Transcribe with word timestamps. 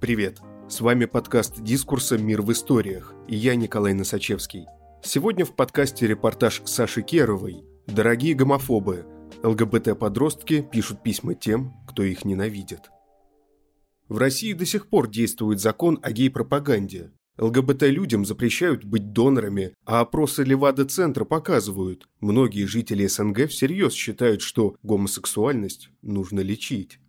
Привет! 0.00 0.40
С 0.66 0.80
вами 0.80 1.04
подкаст 1.04 1.62
«Дискурса. 1.62 2.16
Мир 2.16 2.40
в 2.40 2.50
историях» 2.52 3.12
и 3.28 3.36
я 3.36 3.54
Николай 3.54 3.92
Носачевский. 3.92 4.64
Сегодня 5.02 5.44
в 5.44 5.54
подкасте 5.54 6.06
репортаж 6.06 6.62
Саши 6.64 7.02
Керовой 7.02 7.64
«Дорогие 7.86 8.32
гомофобы. 8.32 9.04
ЛГБТ-подростки 9.42 10.62
пишут 10.62 11.02
письма 11.02 11.34
тем, 11.34 11.74
кто 11.86 12.02
их 12.02 12.24
ненавидит». 12.24 12.90
В 14.08 14.16
России 14.16 14.54
до 14.54 14.64
сих 14.64 14.88
пор 14.88 15.06
действует 15.06 15.60
закон 15.60 15.98
о 16.02 16.12
гей-пропаганде. 16.12 17.12
ЛГБТ-людям 17.36 18.24
запрещают 18.24 18.84
быть 18.84 19.12
донорами, 19.12 19.74
а 19.84 20.00
опросы 20.00 20.44
Левада-центра 20.44 21.26
показывают, 21.26 22.08
многие 22.20 22.64
жители 22.64 23.06
СНГ 23.06 23.50
всерьез 23.50 23.92
считают, 23.92 24.40
что 24.40 24.76
гомосексуальность 24.82 25.90
нужно 26.00 26.40
лечить. 26.40 27.00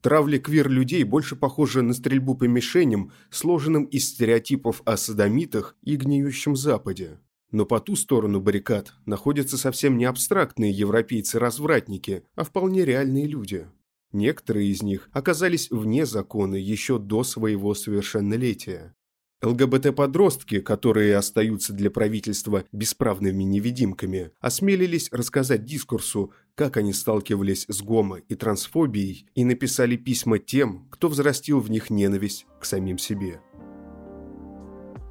Травля 0.00 0.38
квир-людей 0.38 1.04
больше 1.04 1.36
похожа 1.36 1.82
на 1.82 1.94
стрельбу 1.94 2.34
по 2.34 2.44
мишеням, 2.44 3.12
сложенным 3.30 3.84
из 3.84 4.08
стереотипов 4.08 4.82
о 4.84 4.96
садомитах 4.96 5.76
и 5.82 5.96
гниющем 5.96 6.54
Западе. 6.54 7.18
Но 7.50 7.64
по 7.64 7.80
ту 7.80 7.96
сторону 7.96 8.40
баррикад 8.40 8.92
находятся 9.06 9.56
совсем 9.56 9.96
не 9.96 10.04
абстрактные 10.04 10.72
европейцы-развратники, 10.72 12.24
а 12.34 12.44
вполне 12.44 12.84
реальные 12.84 13.26
люди. 13.26 13.66
Некоторые 14.12 14.68
из 14.68 14.82
них 14.82 15.08
оказались 15.12 15.70
вне 15.70 16.06
закона 16.06 16.56
еще 16.56 16.98
до 16.98 17.24
своего 17.24 17.74
совершеннолетия. 17.74 18.94
ЛГБТ-подростки, 19.42 20.60
которые 20.60 21.16
остаются 21.16 21.72
для 21.72 21.90
правительства 21.90 22.64
бесправными 22.72 23.42
невидимками, 23.42 24.30
осмелились 24.40 25.10
рассказать 25.12 25.64
дискурсу, 25.64 26.32
как 26.54 26.78
они 26.78 26.94
сталкивались 26.94 27.66
с 27.68 27.82
гомо- 27.82 28.22
и 28.28 28.34
трансфобией 28.34 29.28
и 29.34 29.44
написали 29.44 29.96
письма 29.96 30.38
тем, 30.38 30.88
кто 30.90 31.08
взрастил 31.08 31.60
в 31.60 31.70
них 31.70 31.90
ненависть 31.90 32.46
к 32.60 32.64
самим 32.64 32.96
себе. 32.96 33.40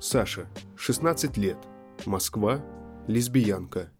Саша, 0.02 0.49
16 0.75 1.38
лет, 1.38 1.58
Москва, 2.05 2.66
лесбиянка. 3.08 3.92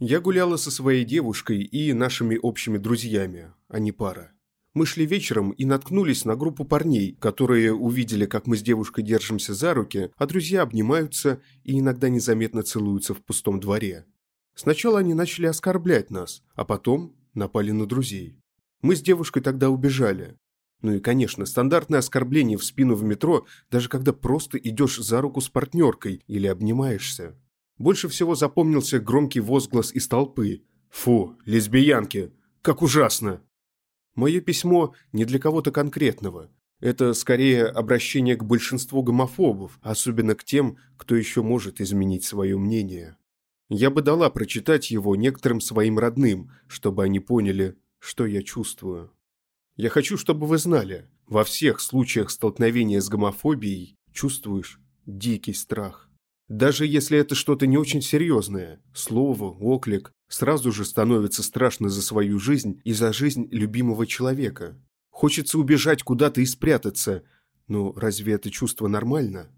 Я 0.00 0.20
гуляла 0.20 0.56
со 0.56 0.72
своей 0.72 1.04
девушкой 1.04 1.62
и 1.62 1.92
нашими 1.92 2.36
общими 2.36 2.78
друзьями, 2.78 3.52
а 3.68 3.78
не 3.78 3.92
пара. 3.92 4.31
Мы 4.74 4.86
шли 4.86 5.04
вечером 5.04 5.50
и 5.50 5.66
наткнулись 5.66 6.24
на 6.24 6.34
группу 6.34 6.64
парней, 6.64 7.14
которые 7.20 7.74
увидели, 7.74 8.24
как 8.24 8.46
мы 8.46 8.56
с 8.56 8.62
девушкой 8.62 9.02
держимся 9.04 9.52
за 9.52 9.74
руки, 9.74 10.10
а 10.16 10.26
друзья 10.26 10.62
обнимаются 10.62 11.42
и 11.62 11.78
иногда 11.78 12.08
незаметно 12.08 12.62
целуются 12.62 13.12
в 13.12 13.22
пустом 13.22 13.60
дворе. 13.60 14.06
Сначала 14.54 15.00
они 15.00 15.12
начали 15.12 15.46
оскорблять 15.46 16.10
нас, 16.10 16.42
а 16.54 16.64
потом 16.64 17.14
напали 17.34 17.70
на 17.70 17.86
друзей. 17.86 18.38
Мы 18.80 18.96
с 18.96 19.02
девушкой 19.02 19.42
тогда 19.42 19.68
убежали. 19.68 20.38
Ну 20.80 20.94
и, 20.94 21.00
конечно, 21.00 21.44
стандартное 21.44 22.00
оскорбление 22.00 22.56
в 22.56 22.64
спину 22.64 22.94
в 22.94 23.04
метро, 23.04 23.46
даже 23.70 23.88
когда 23.88 24.12
просто 24.12 24.56
идешь 24.58 24.98
за 24.98 25.20
руку 25.20 25.40
с 25.40 25.48
партнеркой 25.48 26.22
или 26.26 26.46
обнимаешься. 26.46 27.38
Больше 27.78 28.08
всего 28.08 28.34
запомнился 28.34 29.00
громкий 29.00 29.40
возглас 29.40 29.92
из 29.92 30.08
толпы. 30.08 30.62
«Фу, 30.90 31.36
лесбиянки! 31.44 32.32
Как 32.62 32.82
ужасно!» 32.82 33.42
Мое 34.14 34.40
письмо 34.40 34.94
не 35.12 35.24
для 35.24 35.38
кого-то 35.38 35.70
конкретного. 35.70 36.50
Это 36.80 37.14
скорее 37.14 37.66
обращение 37.66 38.36
к 38.36 38.44
большинству 38.44 39.02
гомофобов, 39.02 39.78
особенно 39.82 40.34
к 40.34 40.44
тем, 40.44 40.78
кто 40.96 41.14
еще 41.14 41.42
может 41.42 41.80
изменить 41.80 42.24
свое 42.24 42.58
мнение. 42.58 43.16
Я 43.68 43.88
бы 43.90 44.02
дала 44.02 44.28
прочитать 44.28 44.90
его 44.90 45.16
некоторым 45.16 45.60
своим 45.60 45.98
родным, 45.98 46.50
чтобы 46.66 47.04
они 47.04 47.20
поняли, 47.20 47.76
что 48.00 48.26
я 48.26 48.42
чувствую. 48.42 49.12
Я 49.76 49.88
хочу, 49.88 50.18
чтобы 50.18 50.46
вы 50.46 50.58
знали, 50.58 51.08
во 51.26 51.44
всех 51.44 51.80
случаях 51.80 52.30
столкновения 52.30 53.00
с 53.00 53.08
гомофобией 53.08 53.96
чувствуешь 54.12 54.78
дикий 55.06 55.54
страх. 55.54 56.10
Даже 56.52 56.86
если 56.86 57.16
это 57.16 57.34
что-то 57.34 57.66
не 57.66 57.78
очень 57.78 58.02
серьезное, 58.02 58.78
слово, 58.92 59.56
оклик, 59.58 60.12
сразу 60.28 60.70
же 60.70 60.84
становится 60.84 61.42
страшно 61.42 61.88
за 61.88 62.02
свою 62.02 62.38
жизнь 62.38 62.78
и 62.84 62.92
за 62.92 63.14
жизнь 63.14 63.48
любимого 63.50 64.06
человека. 64.06 64.78
Хочется 65.08 65.58
убежать 65.58 66.02
куда-то 66.02 66.42
и 66.42 66.44
спрятаться, 66.44 67.22
но 67.68 67.94
разве 67.96 68.34
это 68.34 68.50
чувство 68.50 68.86
нормально? 68.86 69.48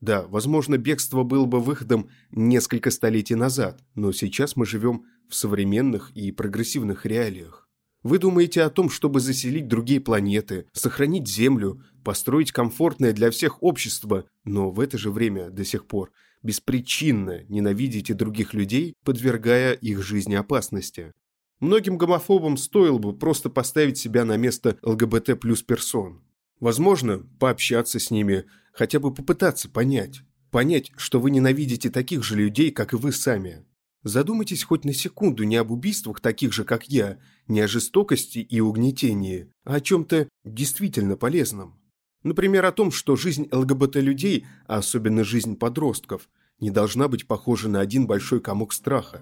Да, 0.00 0.22
возможно, 0.22 0.78
бегство 0.78 1.24
было 1.24 1.44
бы 1.44 1.60
выходом 1.60 2.08
несколько 2.30 2.90
столетий 2.90 3.34
назад, 3.34 3.84
но 3.94 4.10
сейчас 4.10 4.56
мы 4.56 4.64
живем 4.64 5.04
в 5.28 5.34
современных 5.34 6.10
и 6.14 6.32
прогрессивных 6.32 7.04
реалиях. 7.04 7.68
Вы 8.02 8.18
думаете 8.18 8.62
о 8.62 8.70
том, 8.70 8.88
чтобы 8.88 9.20
заселить 9.20 9.68
другие 9.68 10.00
планеты, 10.00 10.64
сохранить 10.72 11.28
Землю, 11.28 11.82
построить 12.04 12.52
комфортное 12.52 13.12
для 13.12 13.30
всех 13.30 13.62
общество, 13.62 14.26
но 14.44 14.70
в 14.70 14.78
это 14.78 14.98
же 14.98 15.10
время 15.10 15.50
до 15.50 15.64
сих 15.64 15.86
пор 15.86 16.12
беспричинно 16.44 17.42
ненавидите 17.48 18.14
других 18.14 18.54
людей, 18.54 18.94
подвергая 19.02 19.72
их 19.72 20.02
жизни 20.02 20.34
опасности. 20.34 21.12
Многим 21.58 21.96
гомофобам 21.96 22.58
стоило 22.58 22.98
бы 22.98 23.16
просто 23.16 23.48
поставить 23.48 23.96
себя 23.96 24.24
на 24.24 24.36
место 24.36 24.76
ЛГБТ 24.82 25.40
плюс 25.40 25.62
персон. 25.62 26.22
Возможно, 26.60 27.26
пообщаться 27.40 27.98
с 27.98 28.10
ними, 28.10 28.44
хотя 28.72 29.00
бы 29.00 29.12
попытаться 29.12 29.70
понять. 29.70 30.20
Понять, 30.50 30.92
что 30.96 31.18
вы 31.18 31.30
ненавидите 31.30 31.90
таких 31.90 32.22
же 32.22 32.36
людей, 32.36 32.70
как 32.70 32.92
и 32.92 32.96
вы 32.96 33.12
сами. 33.12 33.64
Задумайтесь 34.02 34.62
хоть 34.62 34.84
на 34.84 34.92
секунду 34.92 35.44
не 35.44 35.56
об 35.56 35.70
убийствах 35.70 36.20
таких 36.20 36.52
же, 36.52 36.64
как 36.64 36.88
я, 36.88 37.18
не 37.48 37.60
о 37.60 37.68
жестокости 37.68 38.38
и 38.38 38.60
угнетении, 38.60 39.50
а 39.64 39.76
о 39.76 39.80
чем-то 39.80 40.28
действительно 40.44 41.16
полезном. 41.16 41.80
Например, 42.24 42.64
о 42.64 42.72
том, 42.72 42.90
что 42.90 43.16
жизнь 43.16 43.48
ЛГБТ-людей, 43.52 44.46
а 44.66 44.78
особенно 44.78 45.24
жизнь 45.24 45.56
подростков, 45.56 46.28
не 46.58 46.70
должна 46.70 47.06
быть 47.06 47.26
похожа 47.26 47.68
на 47.68 47.80
один 47.80 48.06
большой 48.06 48.40
комок 48.40 48.72
страха. 48.72 49.20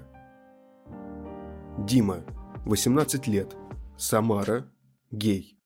Дима, 1.80 2.24
18 2.64 3.26
лет, 3.26 3.56
Самара, 3.98 4.70
гей. 5.10 5.58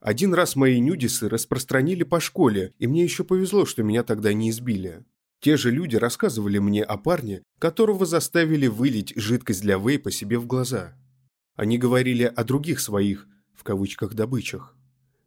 Один 0.00 0.34
раз 0.34 0.56
мои 0.56 0.80
нюдисы 0.80 1.28
распространили 1.28 2.02
по 2.02 2.18
школе, 2.18 2.74
и 2.78 2.88
мне 2.88 3.04
еще 3.04 3.22
повезло, 3.22 3.64
что 3.64 3.84
меня 3.84 4.02
тогда 4.02 4.32
не 4.32 4.50
избили. 4.50 5.04
Те 5.40 5.56
же 5.56 5.70
люди 5.70 5.94
рассказывали 5.96 6.58
мне 6.58 6.82
о 6.82 6.96
парне, 6.96 7.42
которого 7.60 8.04
заставили 8.04 8.66
вылить 8.66 9.12
жидкость 9.16 9.62
для 9.62 9.78
вейпа 9.78 10.10
себе 10.10 10.38
в 10.38 10.46
глаза. 10.46 10.96
Они 11.54 11.78
говорили 11.78 12.24
о 12.24 12.42
других 12.42 12.80
своих, 12.80 13.28
в 13.54 13.62
кавычках, 13.62 14.14
добычах. 14.14 14.75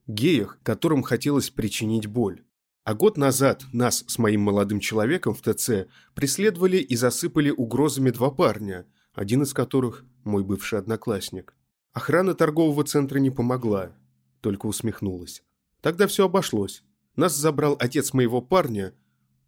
Геях, 0.09 0.59
которым 0.63 1.03
хотелось 1.03 1.49
причинить 1.49 2.07
боль. 2.07 2.43
А 2.83 2.93
год 2.93 3.17
назад 3.17 3.63
нас 3.71 4.03
с 4.07 4.17
моим 4.17 4.41
молодым 4.41 4.79
человеком 4.79 5.33
в 5.33 5.41
ТЦ 5.41 5.87
преследовали 6.13 6.77
и 6.77 6.95
засыпали 6.95 7.49
угрозами 7.49 8.09
два 8.09 8.31
парня, 8.31 8.85
один 9.13 9.43
из 9.43 9.53
которых– 9.53 10.03
мой 10.25 10.43
бывший 10.43 10.79
одноклассник. 10.79 11.55
Охрана 11.93 12.33
торгового 12.33 12.83
центра 12.83 13.19
не 13.19 13.29
помогла, 13.29 13.95
только 14.41 14.65
усмехнулась. 14.65 15.43
Тогда 15.81 16.07
все 16.07 16.25
обошлось. 16.25 16.83
Нас 17.15 17.35
забрал 17.35 17.77
отец 17.79 18.13
моего 18.13 18.41
парня– 18.41 18.93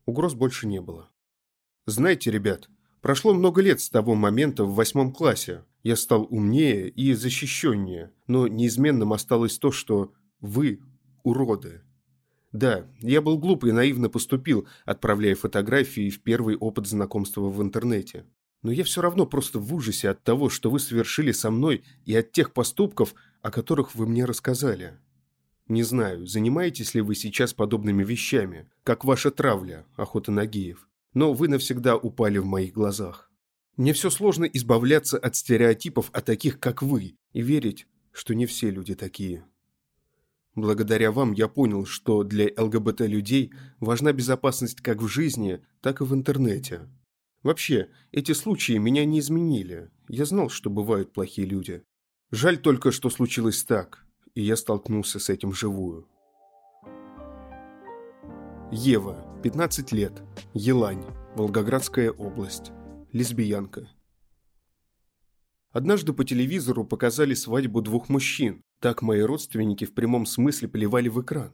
Угроз 0.06 0.34
больше 0.34 0.68
не 0.68 0.82
было. 0.82 1.10
Знаете, 1.86 2.32
ребят, 2.32 2.70
прошло 3.02 3.34
много 3.34 3.62
лет 3.62 3.80
с 3.82 3.90
того 3.90 4.16
момента 4.16 4.64
в 4.64 4.74
восьмом 4.74 5.14
классе. 5.14 5.64
Я 5.84 5.96
стал 5.96 6.28
умнее 6.30 6.90
и 6.90 7.14
защищеннее, 7.14 8.12
но 8.28 8.48
неизменным 8.48 9.14
осталось 9.14 9.58
то, 9.58 9.72
что 9.72 10.12
вы 10.42 10.82
уроды. 11.24 11.82
Да, 12.52 12.86
я 13.00 13.22
был 13.22 13.38
глуп 13.38 13.64
и 13.64 13.72
наивно 13.72 14.10
поступил, 14.10 14.68
отправляя 14.86 15.36
фотографии 15.36 16.10
в 16.10 16.22
первый 16.22 16.58
опыт 16.58 16.88
знакомства 16.88 17.42
в 17.42 17.62
интернете. 17.62 18.26
Но 18.62 18.72
я 18.72 18.84
все 18.84 19.02
равно 19.02 19.26
просто 19.26 19.58
в 19.60 19.74
ужасе 19.74 20.10
от 20.10 20.24
того, 20.24 20.50
что 20.50 20.70
вы 20.70 20.80
совершили 20.80 21.32
со 21.32 21.50
мной 21.50 21.84
и 22.06 22.16
от 22.16 22.32
тех 22.32 22.54
поступков, 22.54 23.16
о 23.42 23.52
которых 23.52 23.96
вы 23.96 24.06
мне 24.06 24.26
рассказали. 24.26 25.00
Не 25.68 25.84
знаю, 25.84 26.28
занимаетесь 26.28 26.94
ли 26.94 27.02
вы 27.02 27.16
сейчас 27.16 27.54
подобными 27.54 28.04
вещами, 28.04 28.70
как 28.84 29.06
ваша 29.06 29.32
травля, 29.32 29.86
охота 29.96 30.32
на 30.32 30.46
геев, 30.46 30.90
но 31.14 31.34
вы 31.34 31.48
навсегда 31.48 31.96
упали 31.96 32.40
в 32.40 32.46
моих 32.46 32.74
глазах. 32.74 33.32
Мне 33.78 33.94
все 33.94 34.10
сложно 34.10 34.44
избавляться 34.44 35.18
от 35.18 35.36
стереотипов 35.36 36.10
о 36.12 36.22
таких, 36.22 36.60
как 36.60 36.82
вы, 36.82 37.16
и 37.32 37.42
верить, 37.42 37.88
что 38.12 38.36
не 38.36 38.46
все 38.46 38.70
люди 38.70 38.96
такие. 38.96 39.46
Благодаря 40.56 41.12
вам 41.12 41.34
я 41.34 41.48
понял, 41.48 41.86
что 41.86 42.24
для 42.24 42.50
ЛГБТ-людей 42.58 43.54
важна 43.80 44.14
безопасность 44.14 44.82
как 44.82 45.02
в 45.02 45.08
жизни, 45.08 45.62
так 45.82 46.02
и 46.02 46.04
в 46.04 46.14
интернете. 46.14 46.90
Вообще, 47.44 47.90
эти 48.12 48.34
случаи 48.34 48.78
меня 48.78 49.06
не 49.06 49.20
изменили. 49.20 49.90
Я 50.10 50.26
знал, 50.26 50.50
что 50.50 50.70
бывают 50.70 51.14
плохие 51.14 51.48
люди. 51.48 51.84
Жаль 52.32 52.58
только, 52.58 52.92
что 52.92 53.10
случилось 53.10 53.64
так 53.64 54.06
и 54.36 54.42
я 54.42 54.56
столкнулся 54.56 55.20
с 55.20 55.30
этим 55.30 55.52
вживую. 55.52 56.08
Ева, 58.72 59.40
15 59.44 59.92
лет, 59.92 60.24
Елань, 60.54 61.06
Волгоградская 61.36 62.12
область, 62.12 62.72
лесбиянка. 63.12 63.90
Однажды 65.72 66.14
по 66.14 66.24
телевизору 66.24 66.86
показали 66.86 67.34
свадьбу 67.34 67.82
двух 67.82 68.10
мужчин, 68.10 68.62
Так 68.82 69.04
мои 69.04 69.22
родственники 69.22 69.86
в 69.86 69.94
прямом 69.94 70.26
смысле 70.26 70.68
плевали 70.68 71.08
в 71.08 71.22
экран. 71.22 71.54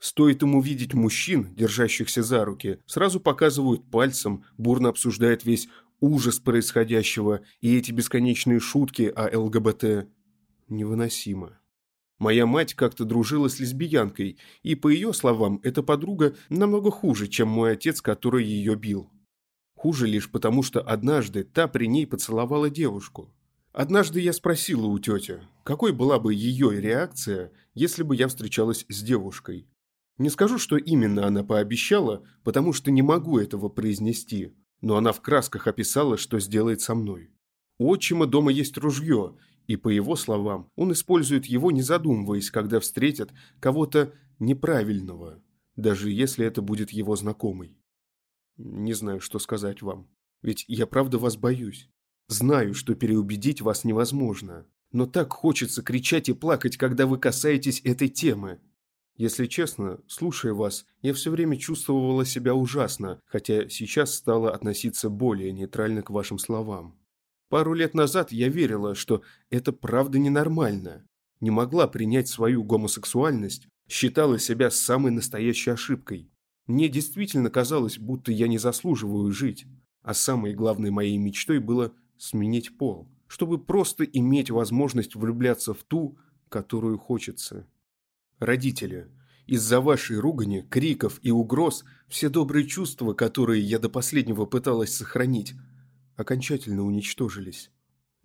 Стоит 0.00 0.42
им 0.42 0.54
увидеть 0.54 0.92
мужчин, 0.92 1.54
держащихся 1.54 2.22
за 2.22 2.44
руки, 2.44 2.78
сразу 2.84 3.20
показывают 3.20 3.90
пальцем, 3.90 4.44
бурно 4.58 4.90
обсуждают 4.90 5.46
весь 5.46 5.68
ужас 6.00 6.38
происходящего 6.38 7.40
и 7.62 7.76
эти 7.76 7.90
бесконечные 7.90 8.60
шутки 8.60 9.10
о 9.16 9.40
ЛГБТ. 9.40 10.08
Невыносимо. 10.68 11.58
Моя 12.18 12.44
мать 12.44 12.74
как-то 12.74 13.06
дружила 13.06 13.48
с 13.48 13.58
лесбиянкой, 13.58 14.38
и, 14.62 14.74
по 14.74 14.88
ее 14.88 15.14
словам, 15.14 15.60
эта 15.62 15.82
подруга 15.82 16.36
намного 16.50 16.90
хуже, 16.90 17.28
чем 17.28 17.48
мой 17.48 17.72
отец, 17.72 18.02
который 18.02 18.44
ее 18.44 18.76
бил. 18.76 19.10
Хуже 19.74 20.06
лишь 20.06 20.30
потому, 20.30 20.62
что 20.62 20.82
однажды 20.82 21.44
та 21.44 21.66
при 21.66 21.86
ней 21.86 22.06
поцеловала 22.06 22.68
девушку. 22.68 23.32
Однажды 23.78 24.20
я 24.20 24.32
спросила 24.32 24.86
у 24.86 24.98
тети, 24.98 25.40
какой 25.62 25.92
была 25.92 26.18
бы 26.18 26.34
ее 26.34 26.80
реакция, 26.80 27.52
если 27.74 28.02
бы 28.02 28.16
я 28.16 28.26
встречалась 28.26 28.84
с 28.88 29.02
девушкой. 29.04 29.68
Не 30.16 30.30
скажу, 30.30 30.58
что 30.58 30.76
именно 30.76 31.28
она 31.28 31.44
пообещала, 31.44 32.26
потому 32.42 32.72
что 32.72 32.90
не 32.90 33.02
могу 33.02 33.38
этого 33.38 33.68
произнести, 33.68 34.52
но 34.80 34.96
она 34.96 35.12
в 35.12 35.20
красках 35.20 35.68
описала, 35.68 36.16
что 36.16 36.40
сделает 36.40 36.80
со 36.80 36.96
мной. 36.96 37.30
У 37.78 37.88
отчима 37.88 38.26
дома 38.26 38.50
есть 38.50 38.76
ружье, 38.78 39.36
и, 39.68 39.76
по 39.76 39.90
его 39.90 40.16
словам, 40.16 40.68
он 40.74 40.90
использует 40.90 41.46
его, 41.46 41.70
не 41.70 41.82
задумываясь, 41.82 42.50
когда 42.50 42.80
встретит 42.80 43.30
кого-то 43.60 44.12
неправильного, 44.40 45.40
даже 45.76 46.10
если 46.10 46.44
это 46.44 46.62
будет 46.62 46.90
его 46.90 47.14
знакомый. 47.14 47.78
Не 48.56 48.94
знаю, 48.94 49.20
что 49.20 49.38
сказать 49.38 49.82
вам. 49.82 50.10
Ведь 50.42 50.64
я 50.66 50.88
правда 50.88 51.18
вас 51.18 51.36
боюсь. 51.36 51.88
Знаю, 52.28 52.74
что 52.74 52.94
переубедить 52.94 53.62
вас 53.62 53.84
невозможно. 53.84 54.66
Но 54.92 55.06
так 55.06 55.32
хочется 55.32 55.82
кричать 55.82 56.28
и 56.28 56.34
плакать, 56.34 56.76
когда 56.76 57.06
вы 57.06 57.18
касаетесь 57.18 57.80
этой 57.84 58.08
темы. 58.08 58.60
Если 59.16 59.46
честно, 59.46 60.00
слушая 60.06 60.52
вас, 60.52 60.86
я 61.02 61.12
все 61.14 61.30
время 61.30 61.56
чувствовала 61.56 62.24
себя 62.24 62.54
ужасно, 62.54 63.20
хотя 63.26 63.68
сейчас 63.68 64.14
стала 64.14 64.54
относиться 64.54 65.10
более 65.10 65.52
нейтрально 65.52 66.02
к 66.02 66.10
вашим 66.10 66.38
словам. 66.38 66.98
Пару 67.48 67.72
лет 67.72 67.94
назад 67.94 68.30
я 68.30 68.48
верила, 68.48 68.94
что 68.94 69.22
это 69.50 69.72
правда 69.72 70.18
ненормально. 70.18 71.06
Не 71.40 71.50
могла 71.50 71.88
принять 71.88 72.28
свою 72.28 72.62
гомосексуальность, 72.62 73.68
считала 73.88 74.38
себя 74.38 74.70
самой 74.70 75.12
настоящей 75.12 75.70
ошибкой. 75.70 76.30
Мне 76.66 76.88
действительно 76.88 77.48
казалось, 77.48 77.98
будто 77.98 78.30
я 78.30 78.48
не 78.48 78.58
заслуживаю 78.58 79.32
жить, 79.32 79.66
а 80.02 80.12
самой 80.12 80.52
главной 80.52 80.90
моей 80.90 81.16
мечтой 81.16 81.58
было 81.58 81.94
сменить 82.18 82.76
пол, 82.76 83.08
чтобы 83.26 83.58
просто 83.62 84.04
иметь 84.04 84.50
возможность 84.50 85.14
влюбляться 85.14 85.74
в 85.74 85.82
ту, 85.84 86.18
которую 86.48 86.98
хочется. 86.98 87.66
Родители, 88.38 89.10
из-за 89.46 89.80
вашей 89.80 90.18
ругани, 90.18 90.66
криков 90.68 91.18
и 91.22 91.30
угроз 91.30 91.84
все 92.08 92.28
добрые 92.28 92.66
чувства, 92.66 93.14
которые 93.14 93.62
я 93.62 93.78
до 93.78 93.88
последнего 93.88 94.44
пыталась 94.44 94.94
сохранить, 94.94 95.54
окончательно 96.16 96.84
уничтожились. 96.84 97.70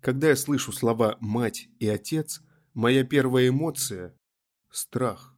Когда 0.00 0.28
я 0.28 0.36
слышу 0.36 0.72
слова 0.72 1.16
«мать» 1.20 1.70
и 1.78 1.88
«отец», 1.88 2.42
моя 2.74 3.04
первая 3.04 3.48
эмоция– 3.48 4.14
страх. 4.70 5.34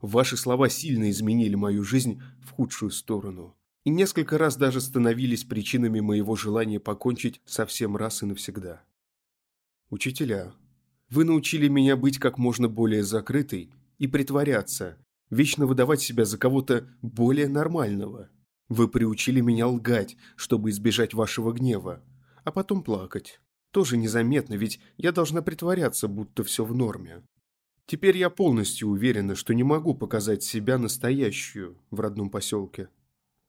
Ваши 0.00 0.36
слова 0.36 0.68
сильно 0.68 1.10
изменили 1.10 1.56
мою 1.56 1.84
жизнь 1.84 2.22
в 2.40 2.52
худшую 2.52 2.90
сторону. 2.90 3.57
И 3.84 3.90
несколько 3.90 4.38
раз 4.38 4.56
даже 4.56 4.80
становились 4.80 5.44
причинами 5.44 6.00
моего 6.00 6.36
желания 6.36 6.80
покончить 6.80 7.40
совсем 7.44 7.96
раз 7.96 8.22
и 8.22 8.26
навсегда. 8.26 8.84
Учителя, 9.90 10.52
вы 11.08 11.24
научили 11.24 11.68
меня 11.68 11.96
быть 11.96 12.18
как 12.18 12.36
можно 12.36 12.68
более 12.68 13.02
закрытой 13.02 13.70
и 13.98 14.06
притворяться, 14.06 14.98
вечно 15.30 15.66
выдавать 15.66 16.02
себя 16.02 16.24
за 16.24 16.36
кого-то 16.36 16.86
более 17.00 17.48
нормального. 17.48 18.28
Вы 18.68 18.88
приучили 18.88 19.40
меня 19.40 19.66
лгать, 19.66 20.16
чтобы 20.36 20.70
избежать 20.70 21.14
вашего 21.14 21.52
гнева, 21.52 22.02
а 22.44 22.52
потом 22.52 22.82
плакать. 22.82 23.40
Тоже 23.70 23.96
незаметно, 23.96 24.54
ведь 24.54 24.80
я 24.96 25.12
должна 25.12 25.40
притворяться, 25.42 26.08
будто 26.08 26.44
все 26.44 26.64
в 26.64 26.74
норме. 26.74 27.22
Теперь 27.86 28.18
я 28.18 28.28
полностью 28.28 28.88
уверена, 28.88 29.34
что 29.34 29.54
не 29.54 29.62
могу 29.62 29.94
показать 29.94 30.42
себя 30.42 30.76
настоящую 30.76 31.78
в 31.90 32.00
родном 32.00 32.28
поселке. 32.28 32.90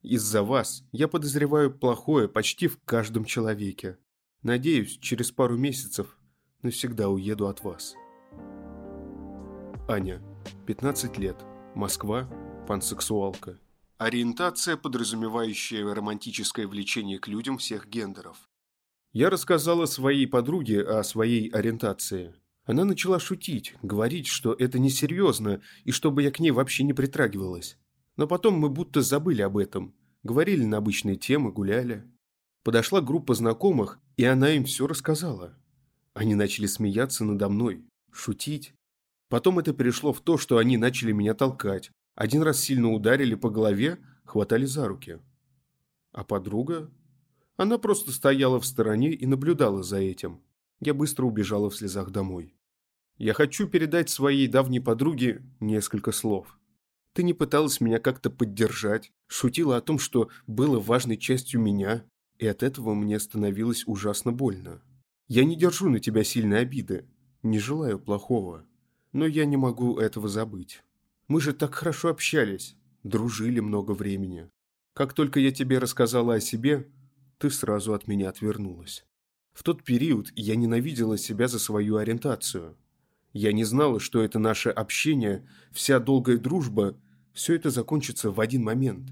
Из-за 0.02 0.44
вас 0.44 0.84
я 0.92 1.08
подозреваю 1.08 1.72
плохое 1.78 2.28
почти 2.28 2.68
в 2.68 2.80
каждом 2.86 3.26
человеке. 3.26 3.98
Надеюсь, 4.44 4.98
через 5.00 5.32
пару 5.32 5.58
месяцев 5.58 6.18
навсегда 6.62 7.10
уеду 7.10 7.48
от 7.48 7.64
вас. 7.64 7.96
Аня, 9.88 10.22
15 10.68 11.18
лет, 11.18 11.44
Москва, 11.76 12.30
пансексуалка. 12.68 13.60
Ориентация, 13.98 14.78
подразумевающая 14.78 15.84
романтическое 15.94 16.68
влечение 16.68 17.20
к 17.20 17.28
людям 17.28 17.58
всех 17.58 17.88
гендеров. 17.88 18.38
Я 19.12 19.30
рассказала 19.30 19.86
своей 19.86 20.28
подруге 20.28 20.82
о 20.82 21.04
своей 21.04 21.50
ориентации– 21.50 22.36
она 22.70 22.86
начала 22.86 23.20
шутить, 23.20 23.74
говорить, 23.82 24.28
что 24.28 24.54
это 24.54 24.78
несерьезно 24.78 25.60
и 25.86 25.92
чтобы 25.92 26.22
я 26.22 26.30
к 26.30 26.40
ней 26.40 26.52
вообще 26.52 26.84
не 26.84 26.94
притрагивалась. 26.94 27.80
Но 28.20 28.28
потом 28.28 28.56
мы 28.56 28.68
будто 28.68 29.02
забыли 29.02 29.42
об 29.42 29.58
этом, 29.58 29.96
говорили 30.24 30.66
на 30.66 30.76
обычные 30.80 31.16
темы, 31.16 31.54
гуляли. 31.54 32.04
Подошла 32.66 33.00
группа 33.00 33.34
знакомых, 33.34 33.98
и 34.18 34.26
она 34.26 34.52
им 34.52 34.66
все 34.66 34.88
рассказала. 34.88 35.58
Они 36.14 36.36
начали 36.36 36.66
смеяться 36.66 37.24
надо 37.24 37.48
мной, 37.48 37.86
шутить. 38.12 38.74
Потом 39.30 39.58
это 39.58 39.72
перешло 39.72 40.12
в 40.12 40.20
то, 40.20 40.38
что 40.38 40.58
они 40.58 40.76
начали 40.76 41.14
меня 41.14 41.34
толкать. 41.34 41.92
Один 42.14 42.42
раз 42.42 42.60
сильно 42.60 42.92
ударили 42.92 43.36
по 43.36 43.50
голове, 43.50 44.00
хватали 44.26 44.66
за 44.66 44.90
руки. 44.90 45.20
А 46.12 46.26
подруга? 46.26 46.92
Она 47.56 47.78
просто 47.78 48.12
стояла 48.12 48.60
в 48.60 48.66
стороне 48.66 49.14
и 49.14 49.26
наблюдала 49.28 49.82
за 49.82 50.00
этим. 50.00 50.42
Я 50.82 50.94
быстро 50.94 51.24
убежала 51.24 51.70
в 51.70 51.76
слезах 51.78 52.12
домой. 52.12 52.54
Я 53.18 53.34
хочу 53.34 53.66
передать 53.70 54.10
своей 54.10 54.50
давней 54.50 54.82
подруге 54.82 55.42
несколько 55.62 56.12
слов. 56.12 56.59
Ты 57.20 57.24
не 57.24 57.34
пыталась 57.34 57.82
меня 57.82 58.00
как-то 58.00 58.30
поддержать, 58.30 59.12
шутила 59.28 59.76
о 59.76 59.82
том, 59.82 60.00
что 60.00 60.30
было 60.48 60.80
важной 60.80 61.18
частью 61.18 61.60
меня, 61.60 62.06
и 62.38 62.48
от 62.48 62.64
этого 62.64 62.94
мне 62.94 63.20
становилось 63.20 63.84
ужасно 63.86 64.32
больно. 64.32 64.82
Я 65.28 65.44
не 65.44 65.58
держу 65.58 65.90
на 65.90 66.00
тебя 66.00 66.24
сильной 66.24 66.62
обиды, 66.62 67.10
не 67.44 67.60
желаю 67.60 68.00
плохого, 68.00 68.66
но 69.12 69.26
я 69.26 69.44
не 69.44 69.58
могу 69.58 70.00
этого 70.00 70.30
забыть. 70.30 70.82
Мы 71.28 71.42
же 71.42 71.52
так 71.52 71.76
хорошо 71.76 72.08
общались, 72.08 72.78
дружили 73.04 73.60
много 73.60 73.92
времени. 73.92 74.50
Как 74.94 75.12
только 75.12 75.42
я 75.42 75.52
тебе 75.52 75.80
рассказала 75.80 76.36
о 76.36 76.40
себе, 76.40 76.90
ты 77.38 77.50
сразу 77.50 77.94
от 77.94 78.08
меня 78.08 78.30
отвернулась. 78.30 79.04
В 79.52 79.64
тот 79.64 79.84
период 79.84 80.32
я 80.38 80.56
ненавидела 80.56 81.18
себя 81.18 81.50
за 81.50 81.60
свою 81.60 81.98
ориентацию– 81.98 82.78
я 83.34 83.54
не 83.54 83.64
знала, 83.64 84.00
что 84.00 84.24
это 84.24 84.40
наше 84.40 84.70
общение, 84.70 85.48
вся 85.72 86.00
долгая 86.00 86.38
дружба, 86.38 86.98
все 87.34 87.56
это 87.56 87.70
закончится 87.70 88.32
в 88.32 88.40
один 88.40 88.64
момент. 88.64 89.10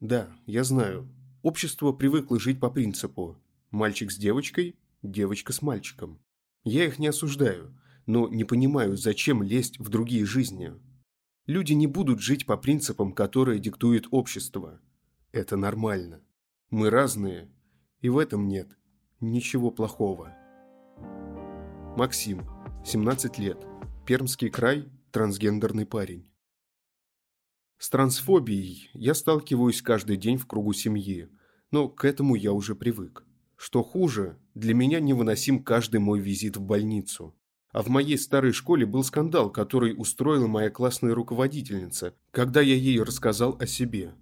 Да, 0.00 0.28
я 0.46 0.64
знаю. 0.64 1.08
Общество 1.42 1.92
привыкло 1.92 2.38
жить 2.38 2.60
по 2.60 2.70
принципу 2.70 3.38
«мальчик 3.70 4.10
с 4.10 4.16
девочкой, 4.16 4.76
девочка 5.02 5.52
с 5.52 5.62
мальчиком». 5.62 6.20
Я 6.64 6.84
их 6.86 6.98
не 6.98 7.08
осуждаю, 7.08 7.74
но 8.06 8.28
не 8.28 8.44
понимаю, 8.44 8.96
зачем 8.96 9.42
лезть 9.42 9.78
в 9.78 9.88
другие 9.88 10.26
жизни. 10.26 10.72
Люди 11.46 11.72
не 11.72 11.86
будут 11.86 12.20
жить 12.20 12.46
по 12.46 12.56
принципам, 12.56 13.12
которые 13.12 13.58
диктует 13.58 14.06
общество. 14.10 14.80
Это 15.32 15.56
нормально. 15.56 16.20
Мы 16.70 16.90
разные, 16.90 17.50
и 18.00 18.08
в 18.08 18.18
этом 18.18 18.46
нет 18.46 18.76
ничего 19.20 19.70
плохого. 19.70 20.34
Максим 21.96 22.46
17 22.84 23.38
лет. 23.38 23.66
Пермский 24.06 24.48
край, 24.48 24.88
трансгендерный 25.12 25.86
парень. 25.86 26.26
С 27.80 27.88
трансфобией 27.88 28.90
я 28.92 29.14
сталкиваюсь 29.14 29.80
каждый 29.80 30.18
день 30.18 30.36
в 30.36 30.46
кругу 30.46 30.74
семьи, 30.74 31.30
но 31.70 31.88
к 31.88 32.04
этому 32.04 32.34
я 32.34 32.52
уже 32.52 32.74
привык. 32.74 33.24
Что 33.56 33.82
хуже, 33.82 34.38
для 34.54 34.74
меня 34.74 35.00
невыносим 35.00 35.64
каждый 35.64 35.98
мой 35.98 36.20
визит 36.20 36.58
в 36.58 36.60
больницу. 36.60 37.34
А 37.72 37.82
в 37.82 37.88
моей 37.88 38.18
старой 38.18 38.52
школе 38.52 38.84
был 38.84 39.02
скандал, 39.02 39.50
который 39.50 39.94
устроила 39.96 40.46
моя 40.46 40.68
классная 40.68 41.14
руководительница, 41.14 42.14
когда 42.32 42.60
я 42.60 42.74
ей 42.74 43.00
рассказал 43.00 43.56
о 43.58 43.66
себе. 43.66 44.14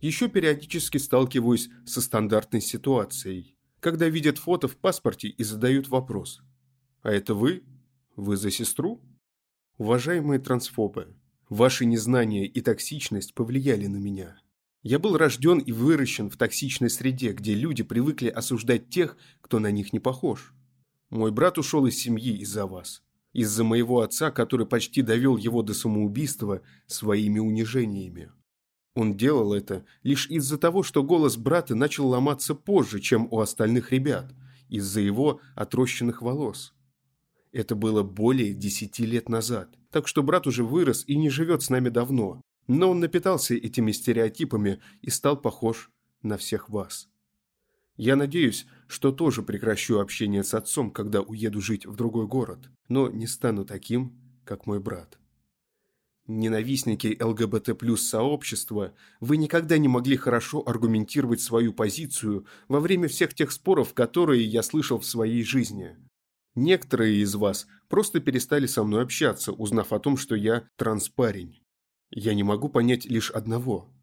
Еще 0.00 0.28
периодически 0.28 0.98
сталкиваюсь 0.98 1.70
со 1.86 2.00
стандартной 2.00 2.60
ситуацией, 2.60 3.56
когда 3.78 4.08
видят 4.08 4.38
фото 4.38 4.66
в 4.66 4.76
паспорте 4.76 5.28
и 5.28 5.44
задают 5.44 5.88
вопрос. 5.88 6.42
«А 7.02 7.12
это 7.12 7.34
вы?» 7.34 7.62
Вы 8.16 8.36
за 8.36 8.50
сестру? 8.50 9.00
Уважаемые 9.76 10.40
трансфобы, 10.40 11.14
ваши 11.48 11.86
незнания 11.86 12.46
и 12.46 12.60
токсичность 12.60 13.34
повлияли 13.34 13.86
на 13.86 13.96
меня. 13.96 14.38
Я 14.82 14.98
был 14.98 15.16
рожден 15.16 15.58
и 15.58 15.72
выращен 15.72 16.30
в 16.30 16.36
токсичной 16.36 16.90
среде, 16.90 17.32
где 17.32 17.54
люди 17.54 17.82
привыкли 17.82 18.28
осуждать 18.28 18.90
тех, 18.90 19.16
кто 19.40 19.58
на 19.58 19.70
них 19.70 19.92
не 19.92 19.98
похож. 19.98 20.54
Мой 21.10 21.32
брат 21.32 21.58
ушел 21.58 21.86
из 21.86 21.96
семьи 21.96 22.38
из-за 22.38 22.66
вас. 22.66 23.02
из-за 23.32 23.62
моего 23.62 24.00
отца, 24.00 24.30
который 24.30 24.66
почти 24.66 25.02
довел 25.02 25.36
его 25.36 25.62
до 25.62 25.74
самоубийства 25.74 26.62
своими 26.86 27.38
унижениями. 27.38 28.32
Он 28.94 29.16
делал 29.16 29.52
это 29.52 29.84
лишь 30.02 30.28
из-за 30.28 30.58
того, 30.58 30.82
что 30.82 31.04
голос 31.04 31.36
брата 31.36 31.74
начал 31.74 32.08
ломаться 32.08 32.54
позже, 32.54 33.00
чем 33.00 33.28
у 33.30 33.38
остальных 33.40 33.92
ребят, 33.92 34.32
из-за 34.68 35.00
его 35.00 35.40
отрощенных 35.54 36.22
волос. 36.22 36.74
Это 37.52 37.74
было 37.74 38.02
более 38.02 38.52
десяти 38.52 39.06
лет 39.06 39.28
назад, 39.28 39.70
так 39.90 40.06
что 40.06 40.22
брат 40.22 40.46
уже 40.46 40.64
вырос 40.64 41.04
и 41.06 41.16
не 41.16 41.30
живет 41.30 41.62
с 41.62 41.70
нами 41.70 41.88
давно, 41.88 42.42
но 42.66 42.90
он 42.90 43.00
напитался 43.00 43.54
этими 43.54 43.92
стереотипами 43.92 44.80
и 45.00 45.10
стал 45.10 45.40
похож 45.40 45.90
на 46.22 46.36
всех 46.36 46.68
вас. 46.68 47.08
Я 47.96 48.14
надеюсь, 48.14 48.66
что 48.86 49.10
тоже 49.10 49.42
прекращу 49.42 49.98
общение 49.98 50.44
с 50.44 50.54
отцом, 50.54 50.90
когда 50.90 51.20
уеду 51.20 51.60
жить 51.60 51.84
в 51.84 51.96
другой 51.96 52.26
город, 52.26 52.70
но 52.88 53.08
не 53.08 53.26
стану 53.26 53.64
таким, 53.64 54.12
как 54.44 54.66
мой 54.66 54.78
брат. 54.78 55.18
Ненавистники 56.28 57.16
ЛГБТ 57.20 57.76
плюс 57.78 58.06
сообщества, 58.06 58.92
вы 59.18 59.38
никогда 59.38 59.78
не 59.78 59.88
могли 59.88 60.16
хорошо 60.16 60.62
аргументировать 60.64 61.40
свою 61.40 61.72
позицию 61.72 62.46
во 62.68 62.80
время 62.80 63.08
всех 63.08 63.34
тех 63.34 63.50
споров, 63.50 63.94
которые 63.94 64.44
я 64.44 64.62
слышал 64.62 64.98
в 64.98 65.06
своей 65.06 65.42
жизни. 65.42 65.96
Некоторые 66.60 67.18
из 67.18 67.36
вас 67.36 67.68
просто 67.88 68.18
перестали 68.18 68.66
со 68.66 68.82
мной 68.82 69.04
общаться, 69.04 69.52
узнав 69.52 69.92
о 69.92 70.00
том, 70.00 70.16
что 70.16 70.34
я 70.34 70.68
транспарень. 70.74 71.62
Я 72.10 72.34
не 72.34 72.42
могу 72.42 72.68
понять 72.68 73.04
лишь 73.04 73.30
одного. 73.30 73.94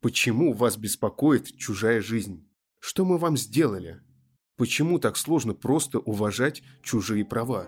Почему 0.00 0.54
вас 0.54 0.78
беспокоит 0.78 1.54
чужая 1.58 2.00
жизнь? 2.00 2.48
Что 2.78 3.04
мы 3.04 3.18
вам 3.18 3.36
сделали? 3.36 4.00
Почему 4.56 4.98
так 4.98 5.18
сложно 5.18 5.52
просто 5.52 5.98
уважать 5.98 6.62
чужие 6.82 7.26
права? 7.26 7.66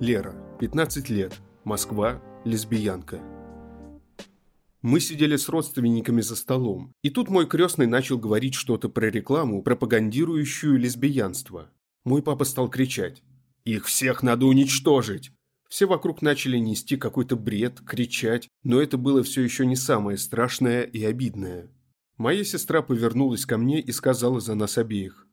Лера, 0.00 0.34
15 0.58 1.08
лет, 1.08 1.40
Москва, 1.62 2.20
лесбиянка. 2.44 3.20
Мы 4.82 4.98
сидели 4.98 5.36
с 5.36 5.48
родственниками 5.48 6.22
за 6.22 6.34
столом, 6.34 6.92
и 7.02 7.10
тут 7.10 7.28
мой 7.28 7.46
крестный 7.46 7.86
начал 7.86 8.18
говорить 8.18 8.54
что-то 8.54 8.88
про 8.88 9.10
рекламу, 9.10 9.62
пропагандирующую 9.62 10.76
лесбиянство. 10.76 11.70
Мой 12.06 12.22
папа 12.22 12.44
стал 12.44 12.70
кричать. 12.70 13.20
«Их 13.64 13.86
всех 13.86 14.22
надо 14.22 14.46
уничтожить! 14.46 15.32
Все 15.68 15.86
вокруг 15.86 16.22
начали 16.22 16.56
нести 16.56 16.96
какой-то 16.96 17.34
бред, 17.34 17.80
кричать, 17.80 18.48
но 18.62 18.80
это 18.80 18.96
было 18.96 19.24
все 19.24 19.42
еще 19.42 19.66
не 19.66 19.74
самое 19.74 20.16
страшное 20.16 20.84
и 20.84 21.02
обидное. 21.02 21.68
Моя 22.16 22.44
сестра 22.44 22.80
повернулась 22.80 23.44
ко 23.44 23.58
мне 23.58 23.80
и 23.80 23.90
сказала 23.90 24.38
за 24.38 24.54
нас 24.54 24.78
обеих. 24.78 25.26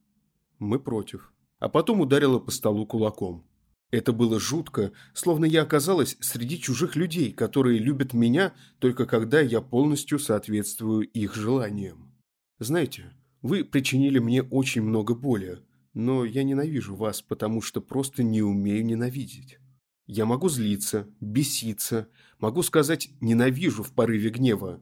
Мы 0.57 0.79
против. 0.79 1.31
А 1.59 1.69
потом 1.69 2.01
ударила 2.01 2.39
по 2.39 2.49
столу 2.49 2.87
кулаком. 2.87 3.45
Это 3.91 4.11
было 4.11 4.39
жутко, 4.39 4.93
словно 5.13 5.45
я 5.45 5.61
оказалась 5.61 6.17
среди 6.21 6.59
чужих 6.59 6.95
людей, 6.95 7.31
которые 7.33 7.77
любят 7.77 8.13
меня 8.13 8.55
только 8.79 9.05
когда 9.05 9.41
я 9.41 9.61
полностью 9.61 10.17
соответствую 10.17 11.07
их 11.07 11.35
желаниям. 11.35 12.11
Знаете, 12.57 13.13
вы 13.43 13.63
причинили 13.63 14.17
мне 14.17 14.41
очень 14.41 14.81
много 14.81 15.13
боли, 15.13 15.61
но 15.93 16.25
я 16.25 16.43
ненавижу 16.43 16.95
вас, 16.95 17.21
потому 17.21 17.61
что 17.61 17.81
просто 17.81 18.23
не 18.23 18.41
умею 18.41 18.85
ненавидеть. 18.85 19.59
Я 20.05 20.25
могу 20.25 20.49
злиться, 20.49 21.07
беситься, 21.21 22.09
могу 22.39 22.61
сказать 22.63 23.09
«ненавижу» 23.21 23.83
в 23.83 23.93
порыве 23.93 24.29
гнева, 24.29 24.81